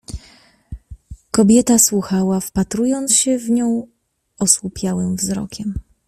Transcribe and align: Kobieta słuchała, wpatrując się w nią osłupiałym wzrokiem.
Kobieta 1.31 1.79
słuchała, 1.79 2.39
wpatrując 2.39 3.15
się 3.15 3.37
w 3.37 3.49
nią 3.49 3.87
osłupiałym 4.39 5.15
wzrokiem. 5.15 5.73